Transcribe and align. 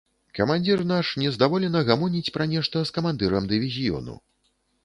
Камандзір 0.37 0.79
наш 0.91 1.11
нездаволена 1.25 1.83
гамоніць 1.89 2.33
пра 2.39 2.47
нешта 2.55 2.83
з 2.91 2.97
камандзірам 2.99 3.43
дывізіёну. 3.55 4.19